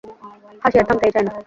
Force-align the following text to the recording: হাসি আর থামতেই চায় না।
হাসি 0.63 0.77
আর 0.79 0.85
থামতেই 0.87 1.11
চায় 1.15 1.25
না। 1.27 1.31